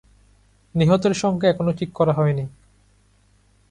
[0.75, 2.45] নিহতের সংখ্যা এখনো ঠিক করা হয়নি।